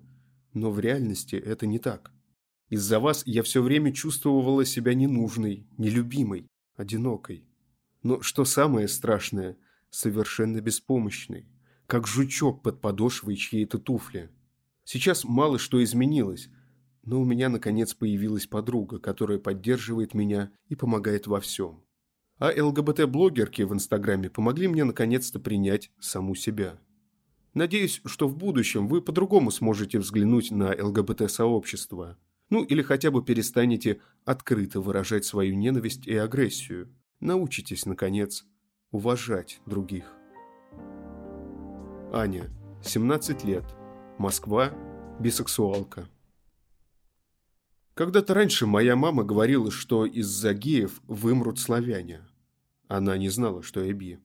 но 0.54 0.72
в 0.72 0.80
реальности 0.80 1.36
это 1.36 1.68
не 1.68 1.80
так. 1.80 2.12
Из-за 2.70 3.00
вас 3.00 3.24
я 3.26 3.44
все 3.44 3.62
время 3.62 3.92
чувствовала 3.92 4.66
себя 4.66 4.94
ненужной, 4.94 5.68
нелюбимой, 5.78 6.48
одинокой. 6.76 7.46
Но 8.02 8.22
что 8.22 8.46
самое 8.46 8.88
страшное, 8.88 9.58
совершенно 9.90 10.62
беспомощной, 10.62 11.46
как 11.86 12.08
жучок 12.08 12.64
под 12.64 12.82
подошвой 12.82 13.36
чьей-то 13.36 13.78
туфли. 13.78 14.32
Сейчас 14.86 15.24
мало 15.26 15.60
что 15.60 15.84
изменилось, 15.84 16.50
но 17.04 17.22
у 17.22 17.26
меня 17.26 17.50
наконец 17.50 17.94
появилась 17.94 18.48
подруга, 18.48 19.00
которая 19.00 19.40
поддерживает 19.40 20.14
меня 20.14 20.52
и 20.68 20.76
помогает 20.76 21.28
во 21.28 21.40
всем. 21.40 21.84
А 22.38 22.50
ЛГБТ-блогерки 22.50 23.64
в 23.64 23.74
Инстаграме 23.74 24.30
помогли 24.30 24.68
мне 24.68 24.84
наконец-то 24.84 25.40
принять 25.40 25.92
саму 26.00 26.36
себя. 26.36 26.80
Надеюсь, 27.54 28.02
что 28.06 28.28
в 28.28 28.36
будущем 28.36 28.88
вы 28.88 29.02
по-другому 29.02 29.52
сможете 29.52 30.00
взглянуть 30.00 30.52
на 30.52 30.70
ЛГБТ-сообщество. 30.70 32.18
Ну 32.50 32.64
или 32.64 32.82
хотя 32.82 33.12
бы 33.12 33.24
перестанете 33.24 34.02
открыто 34.26 34.82
выражать 34.82 35.26
свою 35.26 35.56
ненависть 35.56 36.08
и 36.08 36.16
агрессию. 36.16 36.90
Научитесь, 37.20 37.86
наконец, 37.86 38.46
уважать 38.92 39.62
других. 39.66 40.14
Аня, 42.14 42.50
17 42.84 43.44
лет. 43.44 43.66
Москва, 44.18 44.72
бисексуалка. 45.20 46.10
Когда-то 47.94 48.34
раньше 48.34 48.66
моя 48.66 48.96
мама 48.96 49.24
говорила, 49.24 49.70
что 49.70 50.06
из-за 50.06 50.54
геев 50.54 51.02
вымрут 51.08 51.60
славяне. 51.60 52.22
Она 52.88 53.18
не 53.18 53.30
знала, 53.30 53.64
что 53.64 53.84
я 53.84 53.94
би. 53.94 54.20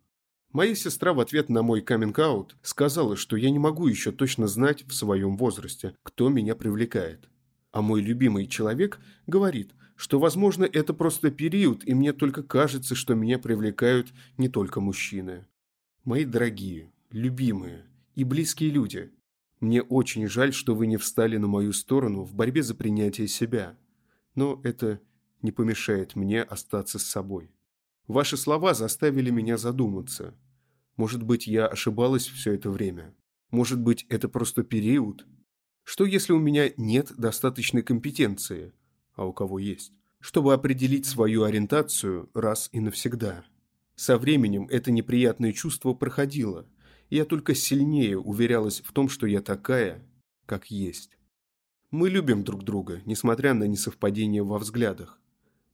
Моя 0.52 0.74
сестра 0.74 1.12
в 1.12 1.20
ответ 1.20 1.48
на 1.48 1.62
мой 1.62 1.82
каминг-аут 1.82 2.56
сказала, 2.62 3.16
что 3.16 3.36
я 3.36 3.50
не 3.50 3.58
могу 3.58 3.88
еще 3.88 4.12
точно 4.12 4.46
знать 4.46 4.84
в 4.84 4.94
своем 4.94 5.36
возрасте, 5.36 5.94
кто 6.02 6.28
меня 6.28 6.54
привлекает. 6.54 7.28
А 7.72 7.82
мой 7.82 8.00
любимый 8.00 8.46
человек 8.46 9.00
говорит, 9.26 9.72
что, 9.96 10.18
возможно, 10.18 10.64
это 10.64 10.94
просто 10.94 11.30
период, 11.30 11.82
и 11.84 11.92
мне 11.92 12.12
только 12.12 12.42
кажется, 12.42 12.94
что 12.94 13.14
меня 13.14 13.38
привлекают 13.38 14.08
не 14.38 14.48
только 14.48 14.80
мужчины. 14.80 15.46
Мои 16.04 16.24
дорогие, 16.24 16.92
любимые 17.10 17.84
и 18.14 18.24
близкие 18.24 18.70
люди, 18.70 19.10
мне 19.60 19.82
очень 19.82 20.26
жаль, 20.26 20.52
что 20.52 20.74
вы 20.74 20.86
не 20.86 20.96
встали 20.96 21.36
на 21.38 21.46
мою 21.46 21.72
сторону 21.72 22.22
в 22.22 22.34
борьбе 22.34 22.62
за 22.62 22.74
принятие 22.74 23.28
себя. 23.28 23.78
Но 24.34 24.60
это 24.64 25.00
не 25.42 25.50
помешает 25.50 26.14
мне 26.14 26.42
остаться 26.42 26.98
с 26.98 27.04
собой. 27.04 27.50
Ваши 28.06 28.36
слова 28.36 28.74
заставили 28.74 29.30
меня 29.30 29.56
задуматься. 29.56 30.34
Может 30.96 31.22
быть, 31.22 31.46
я 31.46 31.66
ошибалась 31.66 32.26
все 32.26 32.52
это 32.52 32.70
время? 32.70 33.14
Может 33.50 33.80
быть, 33.80 34.06
это 34.08 34.28
просто 34.28 34.62
период? 34.62 35.26
Что 35.82 36.04
если 36.04 36.32
у 36.32 36.38
меня 36.38 36.70
нет 36.76 37.12
достаточной 37.16 37.82
компетенции, 37.82 38.72
а 39.14 39.24
у 39.24 39.32
кого 39.32 39.58
есть, 39.58 39.92
чтобы 40.20 40.52
определить 40.52 41.06
свою 41.06 41.44
ориентацию 41.44 42.28
раз 42.34 42.68
и 42.72 42.80
навсегда? 42.80 43.44
Со 43.94 44.18
временем 44.18 44.66
это 44.70 44.90
неприятное 44.90 45.52
чувство 45.52 45.94
проходило, 45.94 46.66
я 47.10 47.24
только 47.24 47.54
сильнее 47.54 48.18
уверялась 48.18 48.80
в 48.80 48.92
том, 48.92 49.08
что 49.08 49.26
я 49.26 49.40
такая, 49.40 50.02
как 50.46 50.70
есть. 50.70 51.16
Мы 51.90 52.10
любим 52.10 52.42
друг 52.42 52.64
друга, 52.64 53.00
несмотря 53.04 53.54
на 53.54 53.64
несовпадение 53.64 54.42
во 54.42 54.58
взглядах. 54.58 55.20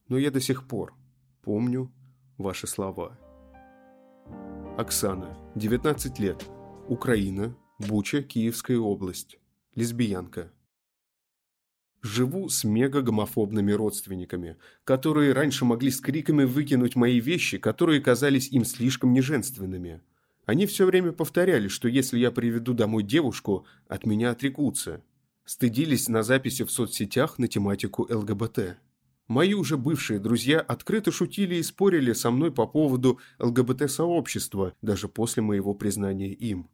Но 0.07 0.17
я 0.17 0.31
до 0.31 0.39
сих 0.39 0.67
пор 0.67 0.93
помню 1.41 1.91
ваши 2.37 2.67
слова. 2.67 3.17
Оксана, 4.77 5.37
19 5.55 6.19
лет. 6.19 6.45
Украина, 6.87 7.55
Буча, 7.79 8.21
Киевская 8.21 8.77
область. 8.77 9.39
Лесбиянка. 9.75 10.51
Живу 12.01 12.49
с 12.49 12.63
мега-гомофобными 12.63 13.71
родственниками, 13.71 14.57
которые 14.83 15.33
раньше 15.33 15.63
могли 15.63 15.89
с 15.89 16.01
криками 16.01 16.43
выкинуть 16.43 16.95
мои 16.95 17.19
вещи, 17.19 17.57
которые 17.57 18.01
казались 18.01 18.49
им 18.49 18.65
слишком 18.65 19.13
неженственными. 19.13 20.01
Они 20.45 20.65
все 20.65 20.85
время 20.85 21.13
повторяли, 21.13 21.67
что 21.67 21.87
если 21.87 22.19
я 22.19 22.31
приведу 22.31 22.73
домой 22.73 23.03
девушку, 23.03 23.65
от 23.87 24.05
меня 24.05 24.31
отрекутся. 24.31 25.01
Стыдились 25.45 26.09
на 26.09 26.23
записи 26.23 26.63
в 26.63 26.71
соцсетях 26.71 27.39
на 27.39 27.47
тематику 27.47 28.07
ЛГБТ. 28.09 28.77
Мои 29.27 29.53
уже 29.53 29.77
бывшие 29.77 30.19
друзья 30.19 30.59
открыто 30.59 31.11
шутили 31.11 31.55
и 31.55 31.63
спорили 31.63 32.11
со 32.11 32.29
мной 32.29 32.51
по 32.51 32.67
поводу 32.67 33.19
ЛГБТ-сообщества, 33.39 34.73
даже 34.81 35.07
после 35.07 35.41
моего 35.41 35.73
признания 35.73 36.33
им. 36.33 36.69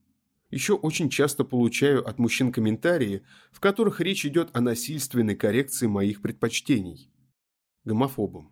Еще 0.49 0.73
очень 0.73 1.11
часто 1.11 1.43
получаю 1.43 2.07
от 2.07 2.17
мужчин 2.17 2.51
комментарии, 2.51 3.21
в 3.51 3.59
которых 3.59 4.01
речь 4.01 4.25
идет 4.25 4.49
о 4.53 4.61
насильственной 4.61 5.35
коррекции 5.35 5.85
моих 5.85 6.23
предпочтений. 6.23 7.11
Гомофобам. 7.83 8.51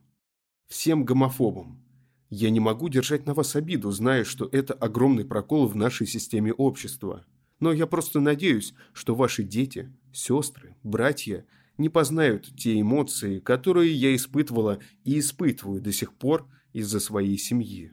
Всем 0.67 1.05
гомофобам. 1.05 1.86
Я 2.29 2.49
не 2.49 2.59
могу 2.59 2.89
держать 2.89 3.25
на 3.25 3.33
вас 3.33 3.55
обиду, 3.55 3.91
зная, 3.91 4.23
что 4.23 4.49
это 4.51 4.73
огромный 4.73 5.25
прокол 5.25 5.67
в 5.67 5.75
нашей 5.75 6.07
системе 6.07 6.53
общества. 6.53 7.25
Но 7.59 7.71
я 7.71 7.87
просто 7.87 8.19
надеюсь, 8.19 8.73
что 8.93 9.15
ваши 9.15 9.43
дети, 9.43 9.91
сестры, 10.11 10.75
братья– 10.83 11.45
не 11.77 11.89
познают 11.89 12.49
те 12.55 12.79
эмоции, 12.79 13.39
которые 13.39 13.93
я 13.93 14.15
испытывала 14.15 14.79
и 15.03 15.19
испытываю 15.19 15.81
до 15.81 15.91
сих 15.91 16.13
пор 16.13 16.47
из-за 16.73 16.99
своей 16.99 17.37
семьи. 17.37 17.91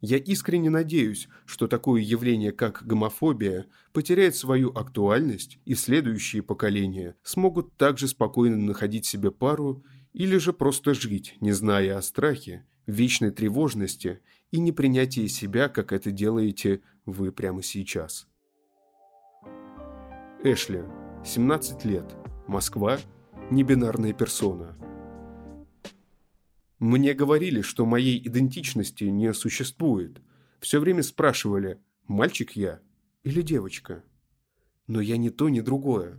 Я 0.00 0.16
искренне 0.16 0.70
надеюсь, 0.70 1.28
что 1.44 1.66
такое 1.66 2.00
явление, 2.00 2.52
как 2.52 2.86
гомофобия, 2.86 3.66
потеряет 3.92 4.36
свою 4.36 4.70
актуальность, 4.70 5.58
и 5.64 5.74
следующие 5.74 6.42
поколения 6.42 7.16
смогут 7.24 7.76
также 7.76 8.06
спокойно 8.06 8.56
находить 8.56 9.06
себе 9.06 9.32
пару 9.32 9.84
или 10.12 10.36
же 10.36 10.52
просто 10.52 10.94
жить, 10.94 11.36
не 11.40 11.50
зная 11.50 11.98
о 11.98 12.02
страхе, 12.02 12.64
вечной 12.88 13.30
тревожности 13.30 14.20
и 14.50 14.58
непринятии 14.58 15.26
себя, 15.26 15.68
как 15.68 15.92
это 15.92 16.10
делаете 16.10 16.80
вы 17.04 17.30
прямо 17.30 17.62
сейчас. 17.62 18.26
Эшли, 20.42 20.82
17 21.24 21.84
лет, 21.84 22.16
Москва, 22.46 22.98
небинарная 23.50 24.14
персона. 24.14 24.76
Мне 26.78 27.12
говорили, 27.12 27.60
что 27.60 27.84
моей 27.84 28.18
идентичности 28.26 29.04
не 29.04 29.34
существует. 29.34 30.22
Все 30.60 30.80
время 30.80 31.02
спрашивали, 31.02 31.78
мальчик 32.06 32.52
я 32.52 32.80
или 33.22 33.42
девочка. 33.42 34.02
Но 34.86 35.00
я 35.00 35.18
ни 35.18 35.28
то, 35.28 35.48
ни 35.48 35.60
другое. 35.60 36.18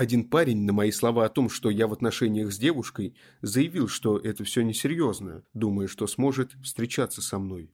Один 0.00 0.24
парень 0.24 0.62
на 0.62 0.72
мои 0.72 0.92
слова 0.92 1.26
о 1.26 1.28
том, 1.28 1.50
что 1.50 1.68
я 1.68 1.86
в 1.86 1.92
отношениях 1.92 2.54
с 2.54 2.58
девушкой, 2.58 3.14
заявил, 3.42 3.86
что 3.86 4.16
это 4.16 4.44
все 4.44 4.62
несерьезно, 4.62 5.44
думая, 5.52 5.88
что 5.88 6.06
сможет 6.06 6.52
встречаться 6.62 7.20
со 7.20 7.38
мной. 7.38 7.70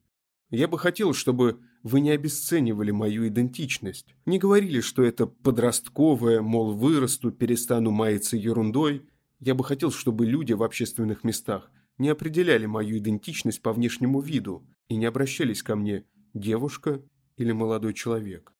Я 0.50 0.66
бы 0.66 0.76
хотел, 0.76 1.14
чтобы 1.14 1.60
вы 1.84 2.00
не 2.00 2.10
обесценивали 2.10 2.90
мою 2.90 3.28
идентичность. 3.28 4.16
Не 4.24 4.40
говорили, 4.40 4.80
что 4.80 5.04
это 5.04 5.28
подростковое, 5.28 6.42
мол, 6.42 6.74
вырасту, 6.74 7.30
перестану 7.30 7.92
маяться 7.92 8.36
ерундой. 8.36 9.08
Я 9.38 9.54
бы 9.54 9.62
хотел, 9.62 9.92
чтобы 9.92 10.26
люди 10.26 10.52
в 10.52 10.64
общественных 10.64 11.22
местах 11.22 11.70
не 11.96 12.08
определяли 12.08 12.66
мою 12.66 12.98
идентичность 12.98 13.62
по 13.62 13.72
внешнему 13.72 14.20
виду 14.20 14.66
и 14.88 14.96
не 14.96 15.06
обращались 15.06 15.62
ко 15.62 15.76
мне 15.76 16.04
девушка 16.34 17.00
или 17.36 17.52
молодой 17.52 17.94
человек. 17.94 18.55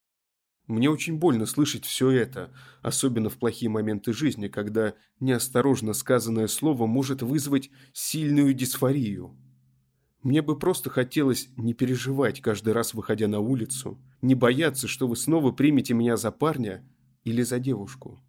Мне 0.66 0.90
очень 0.90 1.18
больно 1.18 1.46
слышать 1.46 1.85
все 1.85 2.11
это, 2.11 2.52
особенно 2.82 3.30
в 3.30 3.37
плохие 3.37 3.70
моменты 3.70 4.12
жизни, 4.12 4.49
когда 4.49 4.94
неосторожно 5.20 5.92
сказанное 5.92 6.49
слово 6.49 6.87
может 6.87 7.23
вызвать 7.23 7.70
сильную 7.92 8.52
дисфорию. 8.52 9.37
Мне 10.23 10.42
бы 10.42 10.58
просто 10.58 10.90
хотелось 10.90 11.50
не 11.56 11.73
переживать 11.73 12.40
каждый 12.40 12.73
раз, 12.73 12.94
выходя 12.94 13.28
на 13.28 13.38
улицу, 13.38 14.02
не 14.23 14.35
бояться, 14.35 14.88
что 14.88 15.06
вы 15.06 15.14
снова 15.14 15.52
примете 15.52 15.94
меня 15.94 16.16
за 16.16 16.32
парня 16.32 16.85
или 17.23 17.42
за 17.42 17.61
девушку. 17.61 18.20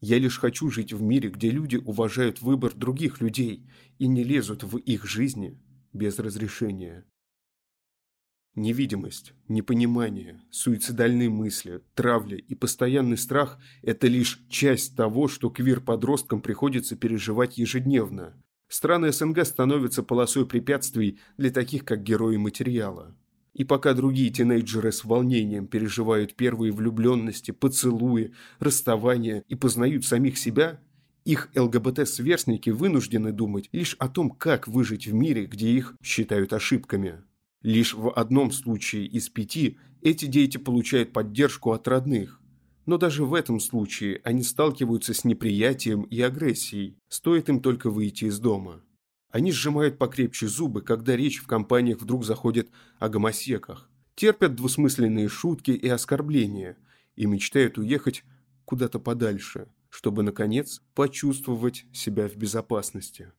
Я 0.00 0.18
лишь 0.18 0.40
хочу 0.40 0.70
жить 0.70 0.92
в 0.92 1.00
мире, 1.00 1.30
где 1.30 1.50
люди 1.50 1.76
уважают 1.76 2.42
выбор 2.42 2.74
других 2.74 3.20
людей 3.20 3.70
и 3.98 4.08
не 4.08 4.24
лезут 4.24 4.64
в 4.64 4.78
их 4.78 5.04
жизни 5.04 5.62
без 5.92 6.18
разрешения. 6.18 7.06
Невидимость, 8.56 9.32
непонимание, 9.48 10.40
суицидальные 10.50 11.28
мысли, 11.28 11.80
травля 11.96 12.36
и 12.36 12.54
постоянный 12.54 13.16
страх– 13.16 13.58
это 13.82 14.06
лишь 14.06 14.40
часть 14.48 14.94
того, 14.94 15.26
что 15.26 15.50
квир-подросткам 15.50 16.40
приходится 16.40 16.94
переживать 16.94 17.58
ежедневно. 17.58 18.40
Страны 18.68 19.10
СНГ 19.10 19.44
становятся 19.44 20.04
полосой 20.04 20.46
препятствий 20.46 21.18
для 21.36 21.50
таких, 21.50 21.84
как 21.84 22.04
герои 22.04 22.36
материала. 22.36 23.16
И 23.54 23.64
пока 23.64 23.92
другие 23.92 24.30
тинейджеры 24.30 24.92
с 24.92 25.04
волнением 25.04 25.66
переживают 25.66 26.34
первые 26.34 26.72
влюбленности, 26.72 27.50
поцелуи, 27.50 28.34
расставания 28.60 29.42
и 29.48 29.56
познают 29.56 30.04
самих 30.04 30.38
себя, 30.38 30.80
их 31.24 31.50
ЛГБТ-сверстники 31.56 32.70
вынуждены 32.70 33.32
думать 33.32 33.68
лишь 33.72 33.96
о 33.98 34.08
том, 34.08 34.30
как 34.30 34.68
выжить 34.68 35.08
в 35.08 35.12
мире, 35.12 35.46
где 35.46 35.70
их 35.70 35.94
считают 36.04 36.52
ошибками. 36.52 37.24
Лишь 37.64 37.94
в 37.94 38.10
одном 38.10 38.52
случае 38.52 39.06
из 39.06 39.30
пяти 39.30 39.78
эти 40.02 40.26
дети 40.26 40.58
получают 40.58 41.14
поддержку 41.14 41.72
от 41.72 41.88
родных. 41.88 42.42
Но 42.84 42.98
даже 42.98 43.24
в 43.24 43.32
этом 43.32 43.58
случае 43.58 44.20
они 44.22 44.42
сталкиваются 44.42 45.14
с 45.14 45.24
неприятием 45.24 46.02
и 46.02 46.20
агрессией, 46.20 46.98
стоит 47.08 47.48
им 47.48 47.62
только 47.62 47.88
выйти 47.88 48.26
из 48.26 48.38
дома. 48.38 48.82
Они 49.30 49.50
сжимают 49.50 49.96
покрепче 49.96 50.46
зубы, 50.46 50.82
когда 50.82 51.16
речь 51.16 51.38
в 51.38 51.46
компаниях 51.46 52.02
вдруг 52.02 52.26
заходит 52.26 52.68
о 52.98 53.08
гомосеках, 53.08 53.88
терпят 54.14 54.54
двусмысленные 54.56 55.28
шутки 55.28 55.70
и 55.70 55.88
оскорбления 55.88 56.76
и 57.16 57.24
мечтают 57.24 57.78
уехать 57.78 58.24
куда-то 58.66 58.98
подальше, 58.98 59.68
чтобы, 59.88 60.22
наконец, 60.22 60.82
почувствовать 60.94 61.86
себя 61.94 62.28
в 62.28 62.36
безопасности. 62.36 63.32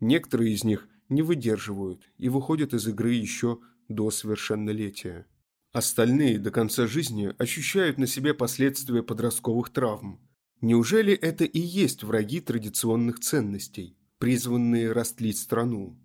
Некоторые 0.00 0.54
из 0.54 0.64
них 0.64 0.88
не 1.10 1.22
выдерживают 1.22 2.08
и 2.16 2.28
выходят 2.28 2.72
из 2.72 2.88
игры 2.88 3.12
еще 3.12 3.58
до 3.88 4.10
совершеннолетия. 4.10 5.26
Остальные 5.72 6.38
до 6.38 6.50
конца 6.50 6.86
жизни 6.86 7.34
ощущают 7.38 7.98
на 7.98 8.06
себе 8.06 8.34
последствия 8.34 9.02
подростковых 9.02 9.70
травм. 9.70 10.20
Неужели 10.60 11.12
это 11.12 11.44
и 11.44 11.60
есть 11.60 12.02
враги 12.02 12.40
традиционных 12.40 13.20
ценностей, 13.20 13.96
призванные 14.18 14.92
растлить 14.92 15.38
страну? 15.38 15.98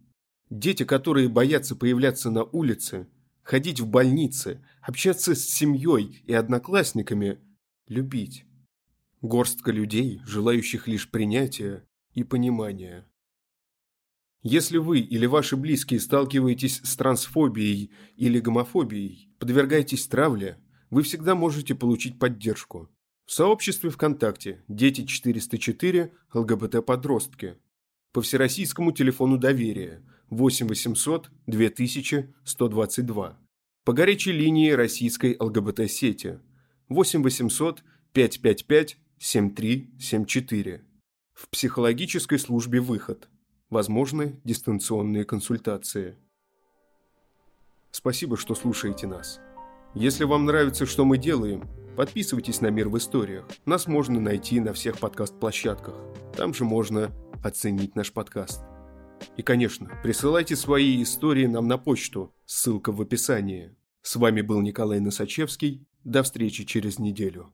Дети, 0.49 0.83
которые 0.83 1.29
боятся 1.29 1.75
появляться 1.75 2.29
на 2.29 2.43
улице, 2.43 3.07
ходить 3.41 3.79
в 3.79 3.87
больницы, 3.87 4.63
общаться 4.81 5.33
с 5.35 5.43
семьей 5.43 6.21
и 6.25 6.33
одноклассниками, 6.33 7.39
любить. 7.87 8.45
Горстка 9.21 9.71
людей, 9.71 10.21
желающих 10.25 10.87
лишь 10.87 11.09
принятия 11.09 11.83
и 12.13 12.23
понимания. 12.23 13.07
Если 14.47 14.77
вы 14.77 14.99
или 14.99 15.25
ваши 15.25 15.57
близкие 15.57 15.99
сталкиваетесь 15.99 16.79
с 16.83 16.95
трансфобией 16.95 17.89
или 18.15 18.39
гомофобией, 18.39 19.27
подвергаетесь 19.39 20.05
травле, 20.05 20.59
вы 20.91 21.01
всегда 21.01 21.33
можете 21.33 21.73
получить 21.73 22.19
поддержку. 22.19 22.87
В 23.25 23.31
сообществе 23.31 23.89
ВКонтакте 23.89 24.63
«Дети 24.67 25.03
404. 25.03 26.11
ЛГБТ-подростки». 26.31 27.57
По 28.13 28.21
всероссийскому 28.21 28.91
телефону 28.91 29.39
доверия 29.39 30.03
8 30.29 30.67
800 30.67 31.31
2000 31.47 32.31
122. 32.43 33.39
По 33.83 33.93
горячей 33.93 34.31
линии 34.31 34.69
российской 34.69 35.35
ЛГБТ-сети 35.39 36.37
8 36.89 37.23
800 37.23 37.83
555 38.13 38.97
7374. 39.17 40.83
В 41.33 41.49
психологической 41.49 42.37
службе 42.37 42.79
«Выход» 42.79 43.27
Возможны 43.75 44.39
дистанционные 44.45 45.25
консультации. 45.25 46.15
Спасибо, 47.91 48.37
что 48.37 48.55
слушаете 48.55 49.05
нас. 49.05 49.41
Если 49.93 50.23
вам 50.23 50.45
нравится, 50.45 50.85
что 50.85 51.03
мы 51.03 51.17
делаем, 51.17 51.67
подписывайтесь 51.97 52.61
на 52.61 52.67
«Мир 52.67 52.87
в 52.87 52.97
историях». 52.97 53.45
Нас 53.65 53.87
можно 53.87 54.21
найти 54.21 54.61
на 54.61 54.71
всех 54.71 54.97
подкаст-площадках. 54.97 55.93
Там 56.37 56.53
же 56.53 56.63
можно 56.63 57.11
оценить 57.43 57.97
наш 57.97 58.13
подкаст. 58.13 58.63
И, 59.35 59.41
конечно, 59.41 59.91
присылайте 60.01 60.55
свои 60.55 61.03
истории 61.03 61.45
нам 61.45 61.67
на 61.67 61.77
почту, 61.77 62.33
ссылка 62.45 62.93
в 62.93 63.01
описании. 63.01 63.75
С 64.01 64.15
вами 64.15 64.39
был 64.39 64.61
Николай 64.61 65.01
Носачевский. 65.01 65.85
До 66.05 66.23
встречи 66.23 66.63
через 66.63 66.97
неделю. 66.97 67.53